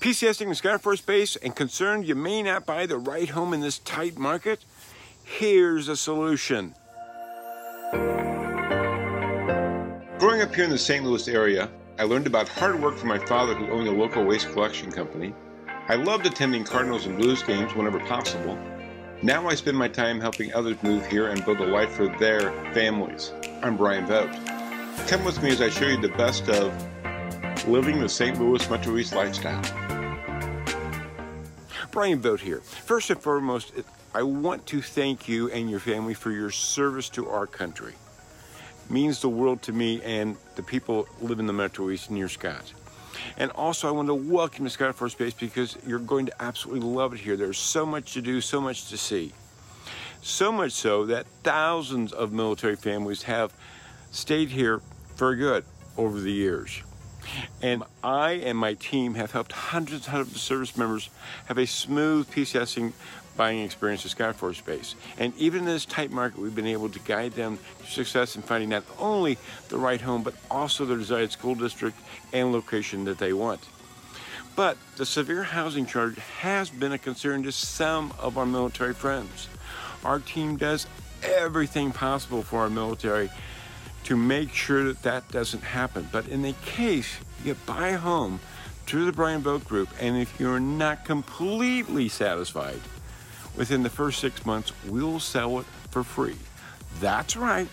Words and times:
PCSing 0.00 0.46
in 0.46 0.54
Scott 0.54 0.72
Air 0.72 0.78
Force 0.78 1.00
Base 1.00 1.34
and 1.34 1.56
concerned 1.56 2.06
you 2.06 2.14
may 2.14 2.40
not 2.40 2.64
buy 2.64 2.86
the 2.86 2.98
right 2.98 3.30
home 3.30 3.52
in 3.52 3.60
this 3.60 3.80
tight 3.80 4.16
market? 4.16 4.60
Here's 5.24 5.88
a 5.88 5.96
solution. 5.96 6.76
Growing 10.20 10.40
up 10.40 10.54
here 10.54 10.64
in 10.64 10.70
the 10.70 10.78
St. 10.78 11.04
Louis 11.04 11.26
area, 11.26 11.68
I 11.98 12.04
learned 12.04 12.28
about 12.28 12.48
hard 12.48 12.80
work 12.80 12.96
from 12.96 13.08
my 13.08 13.18
father 13.26 13.54
who 13.54 13.72
owned 13.72 13.88
a 13.88 13.92
local 13.92 14.24
waste 14.24 14.52
collection 14.52 14.92
company. 14.92 15.34
I 15.88 15.96
loved 15.96 16.26
attending 16.26 16.62
Cardinals 16.62 17.06
and 17.06 17.18
Blues 17.18 17.42
games 17.42 17.74
whenever 17.74 17.98
possible. 17.98 18.56
Now 19.22 19.48
I 19.48 19.56
spend 19.56 19.76
my 19.76 19.88
time 19.88 20.20
helping 20.20 20.54
others 20.54 20.80
move 20.84 21.06
here 21.06 21.26
and 21.26 21.44
build 21.44 21.58
a 21.58 21.66
life 21.66 21.90
for 21.90 22.06
their 22.18 22.52
families. 22.72 23.32
I'm 23.64 23.76
Brian 23.76 24.06
Vogt. 24.06 24.32
Come 25.08 25.24
with 25.24 25.42
me 25.42 25.50
as 25.50 25.60
I 25.60 25.70
show 25.70 25.86
you 25.86 26.00
the 26.00 26.10
best 26.10 26.48
of 26.48 26.72
living 27.66 27.98
the 27.98 28.08
St. 28.08 28.38
Louis 28.38 28.70
Metro 28.70 28.96
East 28.96 29.12
lifestyle. 29.12 29.87
Brian 31.98 32.20
Vogt 32.20 32.40
here. 32.40 32.60
First 32.60 33.10
and 33.10 33.20
foremost, 33.20 33.72
I 34.14 34.22
want 34.22 34.64
to 34.66 34.80
thank 34.80 35.26
you 35.26 35.50
and 35.50 35.68
your 35.68 35.80
family 35.80 36.14
for 36.14 36.30
your 36.30 36.52
service 36.52 37.08
to 37.08 37.28
our 37.28 37.44
country. 37.44 37.92
It 38.84 38.90
means 38.92 39.20
the 39.20 39.28
world 39.28 39.62
to 39.62 39.72
me 39.72 40.00
and 40.04 40.36
the 40.54 40.62
people 40.62 41.08
live 41.20 41.40
in 41.40 41.48
the 41.48 41.52
Metro 41.52 41.90
East 41.90 42.08
near 42.08 42.28
Scott. 42.28 42.72
And 43.36 43.50
also, 43.50 43.88
I 43.88 43.90
want 43.90 44.06
to 44.06 44.14
welcome 44.14 44.64
you 44.64 44.68
to 44.68 44.72
Scott 44.72 44.94
Force 44.94 45.16
Base 45.16 45.34
because 45.34 45.76
you're 45.84 45.98
going 45.98 46.26
to 46.26 46.40
absolutely 46.40 46.88
love 46.88 47.14
it 47.14 47.18
here. 47.18 47.36
There's 47.36 47.58
so 47.58 47.84
much 47.84 48.12
to 48.12 48.22
do, 48.22 48.40
so 48.40 48.60
much 48.60 48.90
to 48.90 48.96
see. 48.96 49.32
So 50.22 50.52
much 50.52 50.70
so 50.70 51.04
that 51.06 51.26
thousands 51.42 52.12
of 52.12 52.30
military 52.30 52.76
families 52.76 53.24
have 53.24 53.52
stayed 54.12 54.50
here 54.50 54.82
for 55.16 55.34
good 55.34 55.64
over 55.96 56.20
the 56.20 56.30
years. 56.30 56.80
And 57.62 57.82
I 58.02 58.32
and 58.32 58.56
my 58.56 58.74
team 58.74 59.14
have 59.14 59.32
helped 59.32 59.52
hundreds 59.52 60.06
and 60.06 60.12
hundreds 60.12 60.34
of 60.34 60.40
service 60.40 60.76
members 60.76 61.10
have 61.46 61.58
a 61.58 61.66
smooth 61.66 62.30
PCSing 62.30 62.92
buying 63.36 63.60
experience 63.60 64.04
at 64.04 64.10
Scott 64.10 64.26
Air 64.26 64.34
Force 64.34 64.60
Base. 64.60 64.94
And 65.16 65.32
even 65.38 65.60
in 65.60 65.66
this 65.66 65.86
tight 65.86 66.10
market, 66.10 66.40
we've 66.40 66.54
been 66.54 66.66
able 66.66 66.88
to 66.90 66.98
guide 67.00 67.32
them 67.32 67.58
to 67.80 67.90
success 67.90 68.36
in 68.36 68.42
finding 68.42 68.68
not 68.68 68.84
only 68.98 69.38
the 69.68 69.78
right 69.78 70.00
home, 70.00 70.22
but 70.22 70.34
also 70.50 70.84
the 70.84 70.96
desired 70.96 71.30
school 71.30 71.54
district 71.54 71.96
and 72.32 72.52
location 72.52 73.04
that 73.04 73.18
they 73.18 73.32
want. 73.32 73.60
But 74.56 74.76
the 74.96 75.06
severe 75.06 75.44
housing 75.44 75.86
shortage 75.86 76.18
has 76.40 76.68
been 76.68 76.92
a 76.92 76.98
concern 76.98 77.44
to 77.44 77.52
some 77.52 78.12
of 78.18 78.36
our 78.36 78.46
military 78.46 78.92
friends. 78.92 79.48
Our 80.04 80.18
team 80.18 80.56
does 80.56 80.88
everything 81.22 81.92
possible 81.92 82.42
for 82.42 82.60
our 82.60 82.70
military 82.70 83.30
to 84.08 84.16
make 84.16 84.54
sure 84.54 84.84
that 84.84 85.02
that 85.02 85.28
doesn't 85.30 85.62
happen. 85.62 86.08
But 86.10 86.28
in 86.28 86.40
the 86.40 86.54
case 86.64 87.18
you 87.44 87.54
buy 87.66 87.88
a 87.88 87.98
home 87.98 88.40
through 88.86 89.04
the 89.04 89.12
Brian 89.12 89.42
Vogt 89.42 89.68
Group, 89.68 89.90
and 90.00 90.16
if 90.16 90.40
you're 90.40 90.58
not 90.58 91.04
completely 91.04 92.08
satisfied, 92.08 92.80
within 93.54 93.82
the 93.82 93.90
first 93.90 94.18
six 94.18 94.46
months, 94.46 94.72
we'll 94.86 95.20
sell 95.20 95.58
it 95.58 95.66
for 95.90 96.02
free. 96.02 96.38
That's 97.00 97.36
right. 97.36 97.68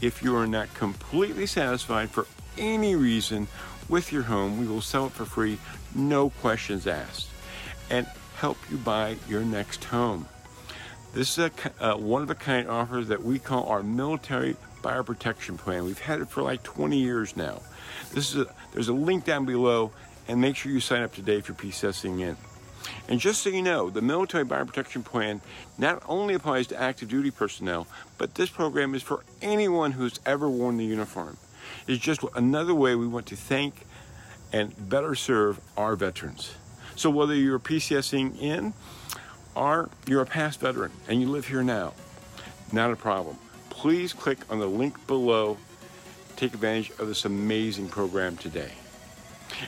If 0.00 0.22
you 0.22 0.36
are 0.36 0.46
not 0.46 0.72
completely 0.74 1.46
satisfied 1.46 2.10
for 2.10 2.28
any 2.56 2.94
reason 2.94 3.48
with 3.88 4.12
your 4.12 4.22
home, 4.22 4.60
we 4.60 4.68
will 4.68 4.82
sell 4.82 5.06
it 5.06 5.12
for 5.12 5.24
free, 5.24 5.58
no 5.96 6.30
questions 6.30 6.86
asked, 6.86 7.28
and 7.90 8.06
help 8.36 8.56
you 8.70 8.76
buy 8.76 9.16
your 9.28 9.42
next 9.42 9.82
home. 9.82 10.28
This 11.12 11.36
is 11.36 11.50
a 11.78 11.84
uh, 11.84 11.96
one 11.98 12.22
of 12.22 12.30
a 12.30 12.34
kind 12.34 12.68
offer 12.68 13.02
that 13.02 13.22
we 13.22 13.38
call 13.38 13.66
our 13.66 13.82
military 13.82 14.56
buyer 14.80 15.02
protection 15.02 15.58
plan. 15.58 15.84
We've 15.84 15.98
had 15.98 16.20
it 16.20 16.28
for 16.28 16.42
like 16.42 16.62
20 16.62 16.96
years 16.96 17.36
now. 17.36 17.60
This 18.14 18.34
is 18.34 18.46
a, 18.46 18.54
there's 18.72 18.88
a 18.88 18.94
link 18.94 19.26
down 19.26 19.44
below, 19.44 19.92
and 20.26 20.40
make 20.40 20.56
sure 20.56 20.72
you 20.72 20.80
sign 20.80 21.02
up 21.02 21.14
today 21.14 21.42
for 21.42 21.52
PCSing 21.52 22.20
in. 22.20 22.36
And 23.08 23.20
just 23.20 23.42
so 23.42 23.50
you 23.50 23.60
know, 23.60 23.90
the 23.90 24.00
Military 24.00 24.44
Buyer 24.44 24.64
Protection 24.64 25.02
Plan 25.02 25.42
not 25.76 26.02
only 26.08 26.32
applies 26.32 26.66
to 26.68 26.80
active 26.80 27.10
duty 27.10 27.30
personnel, 27.30 27.86
but 28.16 28.34
this 28.34 28.48
program 28.48 28.94
is 28.94 29.02
for 29.02 29.22
anyone 29.42 29.92
who's 29.92 30.18
ever 30.24 30.48
worn 30.48 30.78
the 30.78 30.84
uniform. 30.84 31.36
It's 31.86 32.02
just 32.02 32.24
another 32.34 32.74
way 32.74 32.94
we 32.94 33.06
want 33.06 33.26
to 33.26 33.36
thank 33.36 33.86
and 34.50 34.74
better 34.88 35.14
serve 35.14 35.60
our 35.76 35.94
veterans. 35.94 36.54
So 36.96 37.10
whether 37.10 37.34
you're 37.34 37.58
PCSing 37.58 38.40
in 38.40 38.72
or 39.54 39.90
you're 40.06 40.22
a 40.22 40.26
past 40.26 40.60
veteran 40.60 40.92
and 41.08 41.20
you 41.20 41.28
live 41.28 41.46
here 41.46 41.62
now, 41.62 41.94
not 42.72 42.90
a 42.90 42.96
problem. 42.96 43.36
Please 43.70 44.12
click 44.12 44.38
on 44.50 44.58
the 44.58 44.66
link 44.66 45.06
below. 45.06 45.58
Take 46.36 46.54
advantage 46.54 46.90
of 46.98 47.08
this 47.08 47.24
amazing 47.24 47.88
program 47.88 48.36
today. 48.36 48.72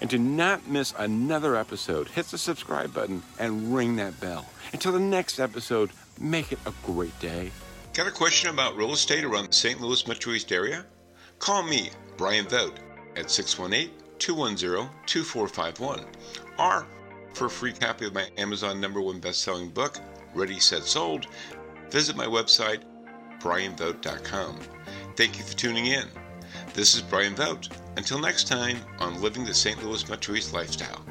And 0.00 0.10
to 0.10 0.18
not 0.18 0.68
miss 0.68 0.94
another 0.98 1.56
episode, 1.56 2.08
hit 2.08 2.26
the 2.26 2.38
subscribe 2.38 2.92
button 2.92 3.22
and 3.38 3.74
ring 3.74 3.96
that 3.96 4.20
bell. 4.20 4.46
Until 4.72 4.92
the 4.92 5.00
next 5.00 5.40
episode, 5.40 5.90
make 6.18 6.52
it 6.52 6.58
a 6.66 6.72
great 6.84 7.18
day. 7.18 7.50
Got 7.94 8.06
a 8.06 8.12
question 8.12 8.50
about 8.50 8.76
real 8.76 8.92
estate 8.92 9.24
around 9.24 9.48
the 9.48 9.52
St. 9.52 9.80
Louis 9.80 10.06
Metro 10.06 10.32
East 10.32 10.52
area? 10.52 10.84
Call 11.38 11.62
me, 11.62 11.90
Brian 12.16 12.46
Vogt, 12.46 12.78
at 13.16 13.30
618 13.30 13.90
210 14.18 14.90
2451. 15.06 16.04
Or 16.58 16.86
for 17.34 17.46
a 17.46 17.50
free 17.50 17.72
copy 17.72 18.06
of 18.06 18.14
my 18.14 18.28
Amazon 18.36 18.80
number 18.80 19.00
one 19.00 19.20
best 19.20 19.42
selling 19.42 19.70
book, 19.70 19.98
Ready, 20.34 20.60
Set, 20.60 20.82
Sold, 20.82 21.26
visit 21.90 22.16
my 22.16 22.26
website, 22.26 22.82
brianvogt.com. 23.40 24.58
Thank 25.16 25.38
you 25.38 25.44
for 25.44 25.56
tuning 25.56 25.86
in. 25.86 26.06
This 26.74 26.94
is 26.94 27.02
Brian 27.02 27.34
Vogt. 27.34 27.70
Until 27.96 28.18
next 28.18 28.46
time 28.46 28.78
on 28.98 29.20
Living 29.20 29.44
the 29.44 29.54
St. 29.54 29.82
Louis 29.84 30.08
Metro 30.08 30.34
East 30.34 30.52
Lifestyle. 30.52 31.04